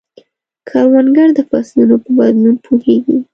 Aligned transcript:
کروندګر 0.67 1.27
د 1.37 1.39
فصلونو 1.49 1.95
په 2.03 2.09
بدلون 2.17 2.55
پوهیږي 2.65 3.17